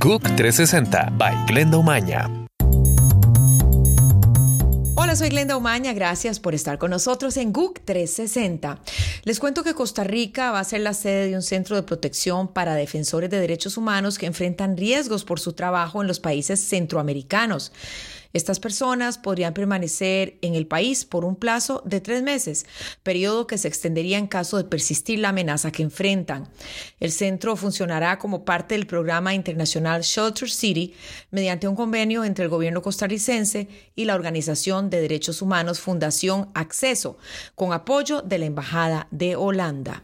[0.00, 2.30] GUC 360 by Glenda Umaña.
[4.94, 8.78] Hola, soy Glenda Umaña, gracias por estar con nosotros en GUC 360.
[9.24, 12.46] Les cuento que Costa Rica va a ser la sede de un centro de protección
[12.46, 17.72] para defensores de derechos humanos que enfrentan riesgos por su trabajo en los países centroamericanos.
[18.32, 22.66] Estas personas podrían permanecer en el país por un plazo de tres meses,
[23.02, 26.48] periodo que se extendería en caso de persistir la amenaza que enfrentan.
[27.00, 30.94] El centro funcionará como parte del programa internacional Shelter City
[31.30, 37.16] mediante un convenio entre el gobierno costarricense y la Organización de Derechos Humanos Fundación Acceso,
[37.54, 40.02] con apoyo de la Embajada de Holanda.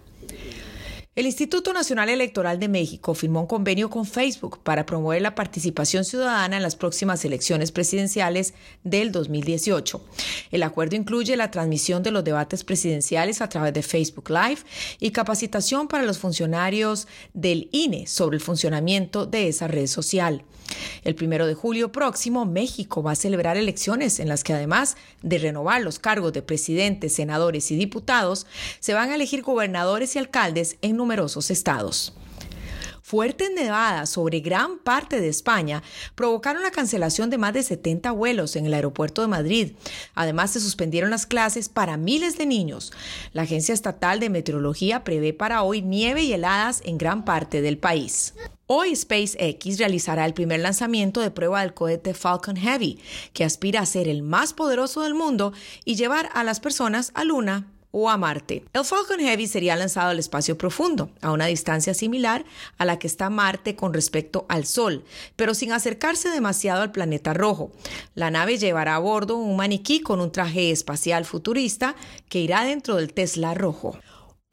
[1.16, 6.04] El Instituto Nacional Electoral de México firmó un convenio con Facebook para promover la participación
[6.04, 10.04] ciudadana en las próximas elecciones presidenciales del 2018.
[10.50, 14.62] El acuerdo incluye la transmisión de los debates presidenciales a través de Facebook Live
[14.98, 20.42] y capacitación para los funcionarios del INE sobre el funcionamiento de esa red social.
[21.04, 25.38] El primero de julio próximo, México va a celebrar elecciones en las que además de
[25.38, 28.46] renovar los cargos de presidentes, senadores y diputados,
[28.80, 32.14] se van a elegir gobernadores y alcaldes en numerosos estados.
[33.02, 35.82] Fuertes nevadas sobre gran parte de España
[36.14, 39.72] provocaron la cancelación de más de 70 vuelos en el aeropuerto de Madrid.
[40.14, 42.94] Además, se suspendieron las clases para miles de niños.
[43.34, 47.76] La Agencia Estatal de Meteorología prevé para hoy nieve y heladas en gran parte del
[47.76, 48.32] país.
[48.66, 52.98] Hoy SpaceX realizará el primer lanzamiento de prueba del cohete Falcon Heavy,
[53.34, 55.52] que aspira a ser el más poderoso del mundo
[55.84, 58.64] y llevar a las personas a Luna o a Marte.
[58.72, 62.44] El Falcon Heavy sería lanzado al espacio profundo, a una distancia similar
[62.76, 65.04] a la que está Marte con respecto al Sol,
[65.36, 67.70] pero sin acercarse demasiado al planeta rojo.
[68.16, 71.94] La nave llevará a bordo un maniquí con un traje espacial futurista
[72.28, 73.96] que irá dentro del Tesla rojo.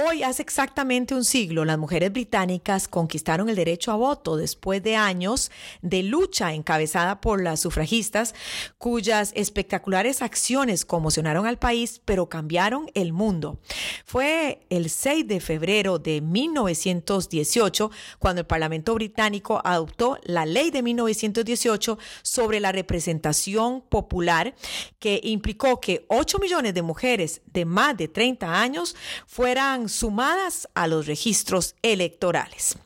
[0.03, 4.95] Hoy, hace exactamente un siglo, las mujeres británicas conquistaron el derecho a voto después de
[4.95, 5.51] años
[5.83, 8.33] de lucha encabezada por las sufragistas,
[8.79, 13.59] cuyas espectaculares acciones conmocionaron al país, pero cambiaron el mundo.
[14.03, 20.81] Fue el 6 de febrero de 1918 cuando el Parlamento británico adoptó la ley de
[20.81, 24.55] 1918 sobre la representación popular,
[24.97, 28.95] que implicó que 8 millones de mujeres de más de 30 años
[29.27, 32.77] fueran sumadas a los registros electorales.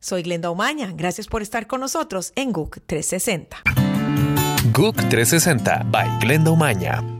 [0.00, 3.62] Soy Glenda Omaña, gracias por estar con nosotros en GUC 360.
[4.72, 7.17] GUC 360 by Glenda Omaña.